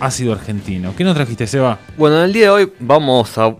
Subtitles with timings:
[0.00, 0.94] ácido argentino.
[0.96, 1.78] ¿Qué nos trajiste, Seba?
[1.96, 3.54] Bueno, en el día de hoy vamos a,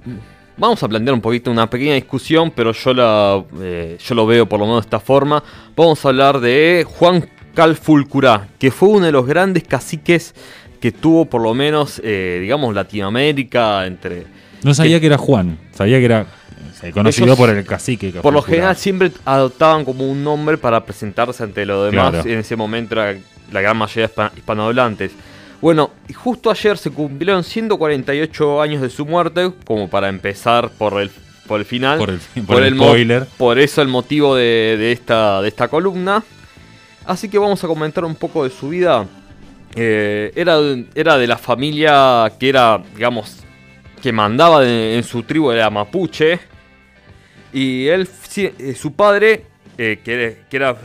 [0.57, 4.49] vamos a plantear un poquito una pequeña discusión, pero yo, la, eh, yo lo veo
[4.49, 5.43] por lo menos de esta forma.
[5.75, 10.35] Vamos a hablar de Juan Calfulcurá, que fue uno de los grandes caciques
[10.81, 14.27] que tuvo por lo menos, eh, digamos, Latinoamérica entre...
[14.63, 16.27] No sabía que, era Juan, sabía que era
[16.83, 18.11] eh, conocido por el cacique.
[18.11, 22.27] Por lo general siempre adoptaban como un nombre para presentarse ante los demás.
[22.27, 23.19] En ese momento era
[23.53, 25.13] la gran mayoría hispanohablantes.
[25.61, 31.11] Bueno, justo ayer se cumplieron 148 años de su muerte, como para empezar por el,
[31.47, 31.99] por el final.
[31.99, 33.27] Por el, por el, spoiler.
[33.39, 36.23] Por eso el motivo de, esta, de esta columna.
[37.07, 39.07] Así que vamos a comentar un poco de su vida.
[39.75, 40.59] Eh, era,
[40.95, 43.39] era de la familia que era, digamos,
[44.03, 46.39] que mandaba en su tribu, de la mapuche.
[47.53, 49.47] Y él, eh, su padre,
[49.79, 50.77] eh, que, que, era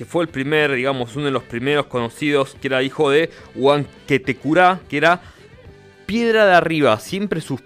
[0.00, 4.80] que fue el primer, digamos, uno de los primeros conocidos, que era hijo de Huanquetecurá,
[4.88, 5.20] que era
[6.06, 6.98] piedra de arriba.
[6.98, 7.60] Siempre sus,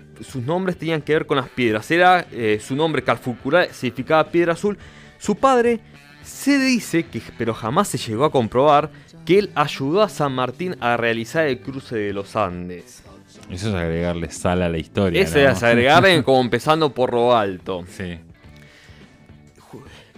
[0.45, 1.89] nombres tenían que ver con las piedras.
[1.93, 4.77] Era eh, su nombre, Calfucurá, significaba piedra azul.
[5.17, 5.79] Su padre
[6.25, 8.91] se dice, que, pero jamás se llegó a comprobar,
[9.25, 13.05] que él ayudó a San Martín a realizar el cruce de los Andes.
[13.49, 15.23] Eso es agregarle sal a la historia.
[15.23, 17.85] Eso es agregarle como empezando por lo alto.
[17.87, 18.19] Sí.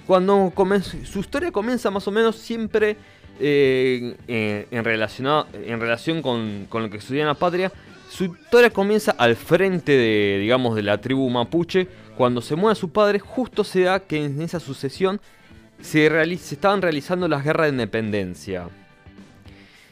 [0.06, 0.52] Cuando
[1.04, 2.96] su historia comienza más o menos siempre
[3.38, 4.84] eh, en, en
[5.80, 7.70] relación con, lo que sucedía en la patria.
[8.08, 11.86] Su historia comienza al frente de, digamos, de la tribu mapuche.
[12.16, 15.20] Cuando se muere su padre, justo se da que en esa sucesión
[15.82, 18.68] se, se estaban realizando las guerras de independencia.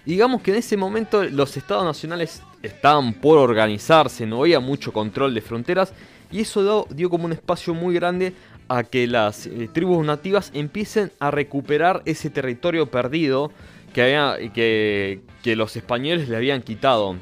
[0.06, 5.34] digamos que en ese momento los estados nacionales estaban por organizarse, no había mucho control
[5.34, 5.92] de fronteras
[6.32, 8.32] y eso dio como un espacio muy grande
[8.68, 13.52] a que las eh, tribus nativas empiecen a recuperar ese territorio perdido
[13.92, 17.16] que, había, que, que los españoles le habían quitado.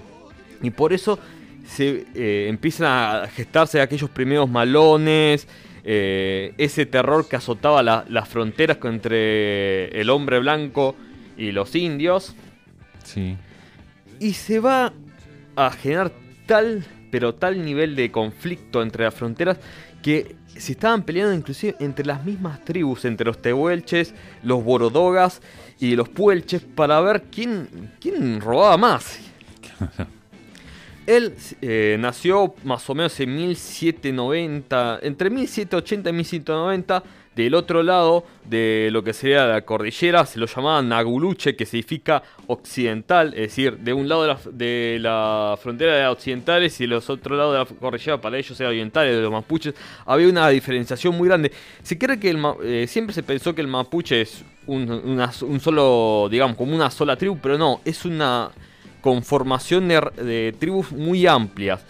[0.63, 1.19] Y por eso
[1.67, 5.49] se eh, empiezan a gestarse aquellos primeros malones,
[5.85, 10.95] eh, ese terror que azotaba las fronteras entre el hombre blanco
[11.37, 12.35] y los indios.
[13.05, 13.37] Sí.
[14.21, 14.93] Y se va
[15.57, 16.13] a generar
[16.47, 19.59] tal, pero tal nivel de conflicto entre las fronteras
[20.03, 25.41] que se estaban peleando inclusive entre las mismas tribus, entre los tehuelches, los borodogas
[25.79, 29.19] y los puelches, para ver quién, quién robaba más.
[31.07, 37.03] Él eh, nació más o menos en 1790, entre 1780 y 1790
[37.35, 42.23] del otro lado de lo que sería la cordillera se lo llamaban Naguluche, que significa
[42.47, 47.53] occidental, es decir, de un lado de la, frontera de occidentales y los otros lados
[47.53, 49.75] de la cordillera para ellos era orientales, de los mapuches.
[50.05, 51.53] Había una diferenciación muy grande.
[51.83, 56.29] Se cree que el, eh, siempre se pensó que el mapuche es un, un, solo,
[56.31, 58.51] digamos, como una sola tribu, pero no, es una
[59.01, 61.81] conformación de, de tribus muy amplias.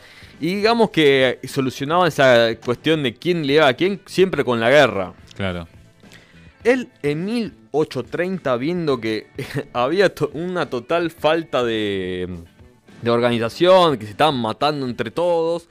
[0.41, 4.71] Y digamos que solucionaban esa cuestión de quién le iba a quién siempre con la
[4.71, 5.15] guerra.
[5.35, 5.69] Claro.
[6.65, 9.27] Él en 1830, viendo que
[9.73, 12.29] había una total falta de,
[13.03, 15.69] de organización, que se estaban matando entre todos,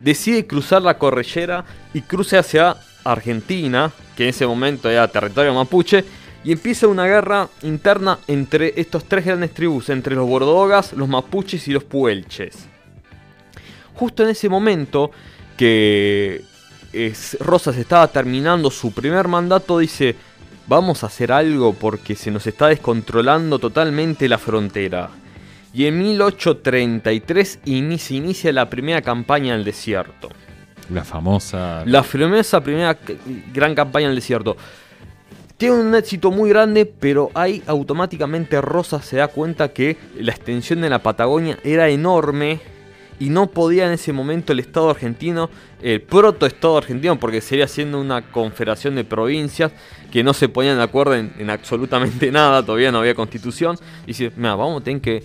[0.00, 6.04] decide cruzar la cordillera y cruce hacia Argentina, que en ese momento era territorio mapuche,
[6.42, 11.66] y empieza una guerra interna entre estos tres grandes tribus, entre los bordogas, los mapuches
[11.68, 12.68] y los puelches.
[13.94, 15.10] Justo en ese momento
[15.56, 16.44] que
[17.40, 20.16] Rosas estaba terminando su primer mandato, dice,
[20.66, 25.10] vamos a hacer algo porque se nos está descontrolando totalmente la frontera.
[25.72, 27.60] Y en 1833
[27.98, 30.28] se inicia la primera campaña el desierto.
[30.90, 31.82] La famosa...
[31.86, 32.96] La famosa primera
[33.52, 34.56] gran campaña el desierto.
[35.56, 40.80] Tiene un éxito muy grande, pero ahí automáticamente Rosas se da cuenta que la extensión
[40.80, 42.60] de la Patagonia era enorme
[43.18, 45.50] y no podía en ese momento el Estado argentino,
[45.82, 49.72] el proto Estado argentino, porque sería siendo una confederación de provincias
[50.10, 54.32] que no se ponían de acuerdo en, absolutamente nada, todavía no había constitución, y dice,
[54.36, 55.22] mira, vamos a tener que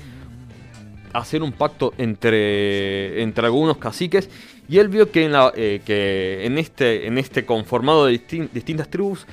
[1.14, 4.30] hacer un pacto entre, entre algunos caciques,
[4.68, 8.22] y él vio que en, la, eh, que en, este, en este conformado de
[8.53, 9.26] distintas tribus,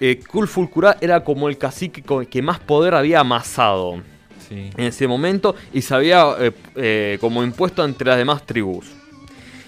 [0.00, 0.20] eh,
[1.00, 4.02] era como el cacique que más poder había amasado
[4.50, 8.86] en ese momento y se había eh, eh, como impuesto entre las demás tribus.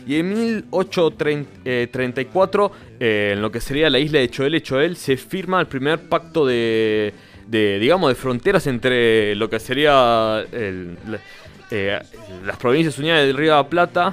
[0.07, 5.61] Y en 1834, eh, en lo que sería la isla de Choel Choel, se firma
[5.61, 7.15] el primer pacto de,
[7.49, 10.45] digamos, de fronteras entre lo que sería
[11.71, 14.13] las provincias unidas del Río de la Plata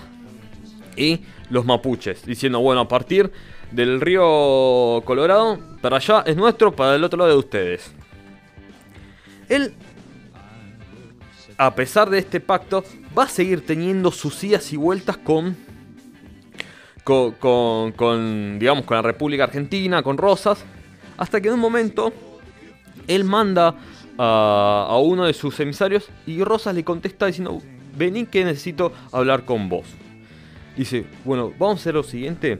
[0.96, 3.32] y los mapuches, diciendo, bueno, a partir
[3.72, 7.92] del río Colorado, para allá es nuestro, para el otro lado de ustedes.
[9.48, 9.74] Él
[11.60, 12.86] a pesar de este pacto,
[13.18, 15.58] va a seguir teniendo sus idas y vueltas con,
[17.04, 20.64] con, con- con, digamos, con la República Argentina, con Rosas,
[21.18, 22.14] hasta que en un momento
[23.08, 23.76] él manda
[24.18, 27.62] a, uno de sus emisarios y Rosas le contesta diciendo,
[27.98, 29.86] vení que necesito hablar con vos.
[30.78, 32.60] Dice, bueno, vamos a hacer lo siguiente.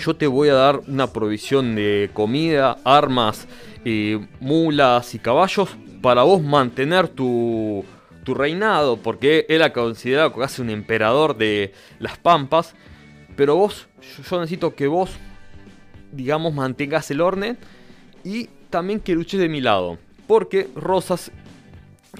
[0.00, 3.46] Yo te voy a dar una provisión de comida, armas,
[3.84, 5.68] eh, mulas y caballos
[6.02, 7.84] para vos mantener tu,
[8.34, 12.74] reinado, porque él era considerado casi un emperador de las Pampas.
[13.36, 13.86] Pero vos,
[14.16, 15.10] yo, yo necesito que vos,
[16.12, 17.58] digamos, mantengas el orden
[18.24, 19.98] y también que luches de mi lado.
[20.26, 21.30] Porque Rosas,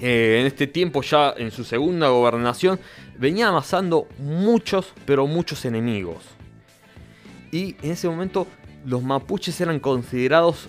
[0.00, 2.80] eh, en este tiempo ya en su segunda gobernación,
[3.18, 6.24] venía amasando muchos, pero muchos enemigos.
[7.50, 8.46] Y en ese momento
[8.84, 10.68] los mapuches eran considerados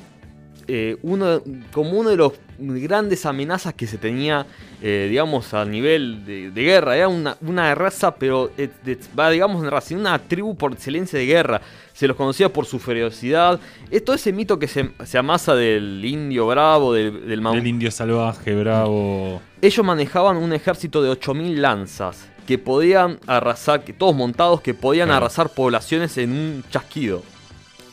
[0.71, 1.41] eh, uno,
[1.73, 4.45] como uno de los grandes amenazas que se tenía,
[4.81, 6.95] eh, digamos, a nivel de, de guerra.
[6.95, 8.69] Era una, una raza, pero eh,
[9.17, 11.61] va, digamos, una raza, una tribu por excelencia de guerra.
[11.93, 13.59] Se los conocía por su ferocidad.
[13.89, 17.67] Es todo ese mito que se, se amasa del indio bravo, del, del mam- El
[17.67, 19.41] indio salvaje, bravo.
[19.61, 25.07] ellos manejaban un ejército de 8.000 lanzas que podían arrasar, que todos montados, que podían
[25.09, 25.25] Claro.
[25.25, 27.21] arrasar poblaciones en un chasquido.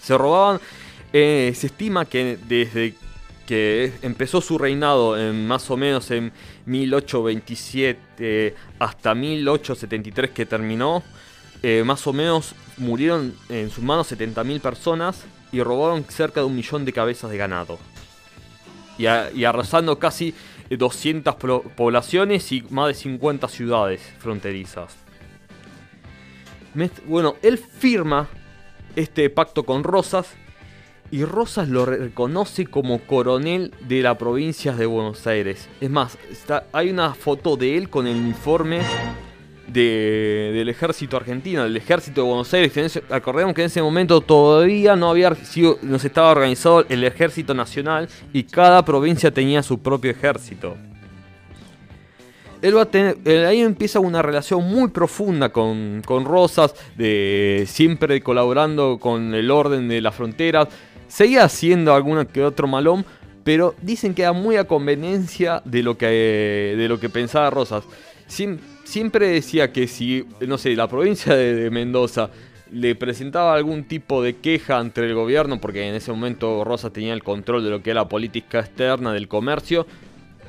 [0.02, 0.60] Se robaban,
[1.18, 2.94] eh, se estima que desde
[3.46, 6.30] que empezó su reinado en más o menos en
[6.66, 11.02] 1827 hasta 1873 que terminó,
[11.62, 16.54] eh, más o menos murieron en sus manos 70.000 personas y robaron cerca de un
[16.56, 17.78] millón de cabezas de ganado
[18.98, 20.34] y, y arrasando casi
[20.68, 24.94] 200 pro- poblaciones y más de 50 ciudades fronterizas.
[27.06, 28.28] Bueno, él firma
[28.96, 30.26] este pacto con Rosas
[31.10, 35.68] y Rosas lo reconoce como coronel de la provincia de Buenos Aires.
[35.80, 38.80] Es más, está- hay una foto de él con el uniforme
[39.68, 43.00] de- del ejército argentino, del ejército de Buenos Aires.
[43.10, 47.52] Acordemos que en ese momento todavía no había sido, no se estaba organizado el ejército
[47.54, 50.76] nacional y cada provincia tenía su propio ejército.
[52.62, 57.64] Él va a tener, eh, ahí empieza una relación muy profunda con, con Rosas, de
[57.68, 60.68] siempre colaborando con el orden de las fronteras.
[61.08, 63.04] Seguía haciendo alguna que otro malón,
[63.44, 67.84] pero dicen que era muy a conveniencia de lo que, de lo que pensaba Rosas.
[68.28, 72.30] Siem- siempre decía que si, no sé, la provincia de, Mendoza
[72.72, 77.12] le presentaba algún tipo de queja ante el gobierno, porque en ese momento Rosas tenía
[77.12, 79.86] el control de lo que era la política externa del comercio,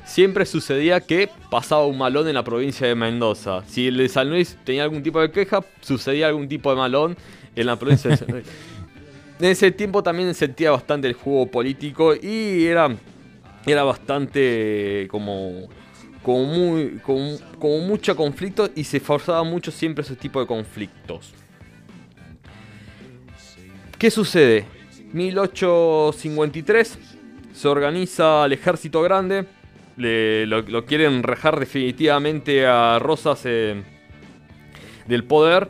[0.04, 3.62] siempre sucedía que pasaba un malón en la provincia de Mendoza.
[3.68, 7.16] Si el de San Luis tenía algún tipo de queja, sucedía algún tipo de malón
[7.54, 8.44] en la provincia de San Luis.
[9.40, 12.88] En ese tiempo también sentía bastante el juego político y era,
[13.66, 15.68] era bastante como,
[16.22, 21.32] como, muy, como, mucho conflicto y se forzaba mucho siempre ese tipo de conflictos.
[23.98, 24.64] ¿Qué sucede?
[25.12, 26.98] 1853
[27.52, 29.44] se organiza el ejército grande.
[29.96, 33.82] le- lo, lo quieren rejar definitivamente a Rosas eh,
[35.06, 35.68] del poder.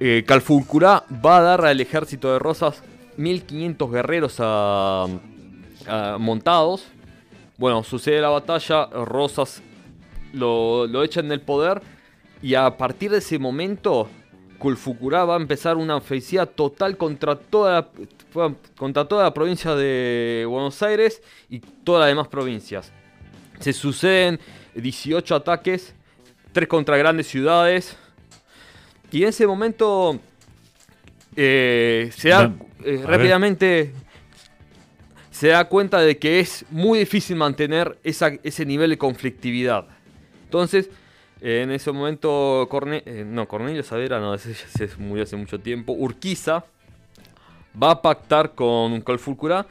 [0.00, 2.82] Eh, va a dar al ejército de Rosas
[3.16, 4.38] 1500 guerreros
[6.18, 6.86] montados.
[7.56, 9.62] Bueno, sucede la batalla, Rosas
[10.32, 11.82] lo, lo echan del poder
[12.42, 14.08] y a partir de ese momento
[14.58, 17.88] Culfucurá va a empezar una ofensiva total contra toda
[18.34, 22.92] la, contra toda la provincia de Buenos Aires y todas las demás provincias.
[23.60, 24.40] Se suceden
[24.74, 25.94] 18 ataques,
[26.52, 27.96] 3 contra grandes ciudades.
[29.10, 30.18] Y en ese momento
[31.36, 32.52] eh, se da
[32.84, 33.92] eh, rápidamente
[35.30, 39.86] se da cuenta de que es muy difícil mantener esa- ese nivel de conflictividad.
[40.44, 40.90] Entonces,
[41.40, 45.92] eh, en ese momento, Corne- no, Cornelio Saavedra, no, ese se murió hace mucho tiempo.
[45.92, 46.64] Urquiza
[47.80, 49.64] va a pactar con Colfulcurá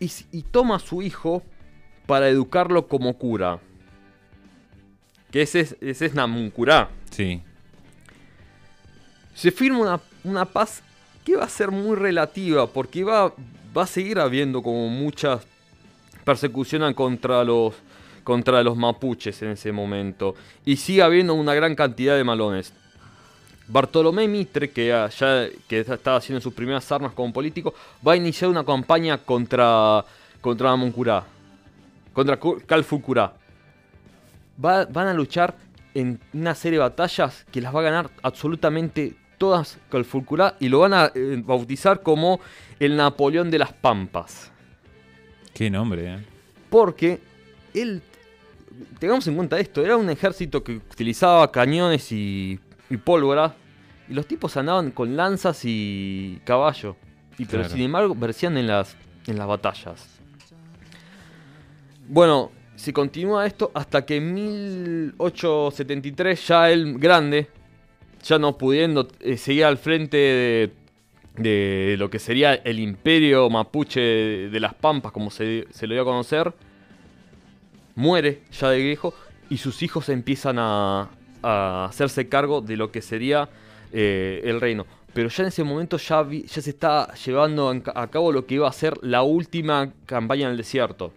[0.00, 1.44] y, y toma a su hijo
[2.06, 3.60] para educarlo como cura.
[5.30, 6.88] Que ese es, ese es Namuncurá.
[7.10, 7.40] Sí.
[9.36, 10.82] Se firma una, una paz
[11.24, 13.32] que va a ser muy relativa, porque va,
[13.76, 15.40] va a seguir habiendo como mucha
[16.24, 17.74] persecución contra los,
[18.24, 20.34] contra los mapuches en ese momento.
[20.64, 22.72] Y sigue habiendo una gran cantidad de malones.
[23.68, 27.74] Bartolomé Mitre, que, ya, que estaba haciendo sus primeras armas como político,
[28.06, 30.04] va a iniciar una campaña contra,
[30.40, 31.24] contra Namuncurá,
[32.12, 33.34] contra Cu- Calfucurá.
[34.64, 35.54] Va- van a luchar
[35.94, 40.80] en una serie de batallas que las va a ganar absolutamente todas Calfucurá y lo
[40.80, 42.40] van a eh, bautizar como
[42.78, 44.52] el Napoleón de las Pampas.
[45.54, 46.18] Qué nombre, ¿eh?
[46.68, 47.20] Porque
[47.72, 48.02] él,
[48.98, 53.54] tengamos en cuenta esto, era un ejército que utilizaba cañones y, y pólvora,
[54.08, 56.96] y los tipos andaban con lanzas y caballo,
[57.38, 60.08] y pero sin embargo versían en las, en las batallas.
[62.08, 67.48] Bueno, se continúa esto hasta que en 1873 ya el grande,
[68.22, 70.70] ya no pudiendo eh, seguir al frente
[71.36, 76.02] de, lo que sería el imperio mapuche de, las Pampas, como se, se lo dio
[76.02, 76.52] a conocer,
[77.94, 79.14] muere ya de viejo
[79.50, 81.10] y sus hijos empiezan a,
[81.42, 83.48] a hacerse cargo de lo que sería
[83.92, 84.86] eh, el reino.
[85.12, 88.68] Pero ya en ese momento ya, ya se está llevando a cabo lo que iba
[88.68, 91.12] a ser la última campaña en el desierto.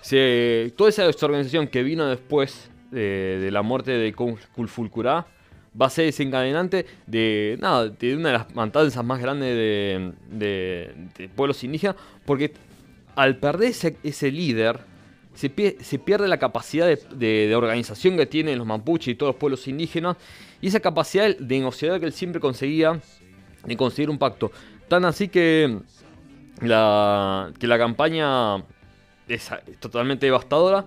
[0.00, 5.26] Se- toda esa organización que vino después de, de la muerte de Kul- Kulfulcurá
[5.80, 9.54] va a ser desencadenante de nada de una de las matanzas más grandes
[10.30, 12.52] de, pueblos indígenas porque
[13.16, 13.72] al perder
[14.02, 14.78] ese, líder
[15.34, 19.40] se, pie- se pierde la capacidad de, organización que tienen los mapuches y todos los
[19.40, 20.16] pueblos indígenas
[20.62, 23.00] y esa capacidad de negociar que él siempre conseguía
[23.66, 24.52] de conseguir un pacto.
[24.88, 25.78] Tan así que
[26.60, 28.56] la, que la campaña
[29.26, 30.86] es es totalmente devastadora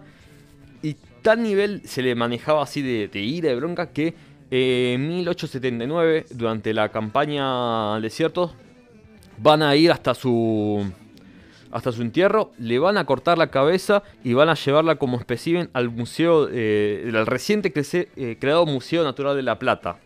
[0.81, 0.95] y
[1.27, 4.13] tal nivel se le manejaba así de, de ira, de bronca, que
[4.49, 8.53] eh, en 1879, durante la campaña al desierto,
[9.37, 10.89] van a ir hasta su
[11.69, 15.69] hasta su entierro, le van a cortar la cabeza y van a llevarla como espécimen
[15.73, 19.99] al museo, eh, al reciente crece- eh, creado Museo Natural de La Plata.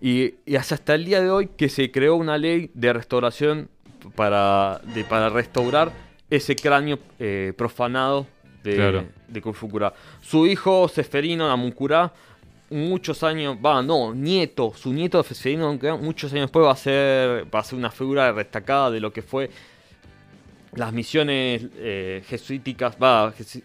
[0.00, 3.68] Y, y hasta el día de hoy que se creó una ley de restauración
[4.14, 5.90] para, de- para restaurar
[6.30, 8.26] ese cráneo eh, profanado
[8.70, 9.04] de, Claro.
[9.28, 9.92] de.
[10.20, 12.12] Su hijo Seferino Namuncurá,
[12.70, 17.60] muchos años, va, no, nieto, su nieto Seferino muchos años después va a ser, va
[17.60, 19.50] a ser una figura destacada de lo que fue
[20.74, 23.62] las misiones eh, jesuíticas, va, jesu-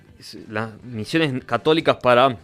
[0.50, 2.38] las misiones católicas para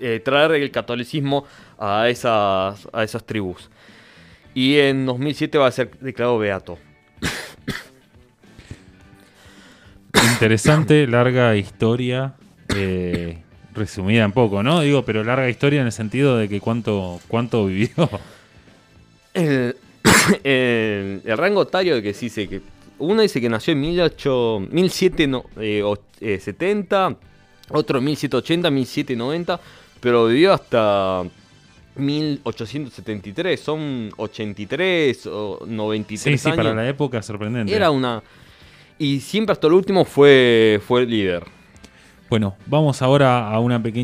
[0.00, 1.44] eh, traer el catolicismo
[1.78, 3.70] a esas, a esas tribus.
[4.54, 6.78] Y en 2007 va a ser declarado beato.
[10.38, 12.34] Interesante, larga historia,
[12.76, 13.38] eh,
[13.74, 14.80] resumida en poco, ¿no?
[14.82, 18.08] Digo, pero larga historia en el sentido de que cuánto, cuánto vivió.
[19.34, 19.74] El,
[20.44, 22.60] el- el rango etario de que sí dice que
[22.98, 27.16] uno dice que nació en 18, 1770,
[27.70, 29.60] otro en 1780, 1790,
[30.00, 31.24] pero vivió hasta
[31.96, 36.56] 1873, son 83 o 93 Sí, sí, años.
[36.56, 37.74] para la época sorprendente.
[37.74, 38.22] Era una
[38.98, 41.44] y siempre hasta el último fue fue el líder.
[42.28, 43.96] Bueno, vamos ahora a una pequeña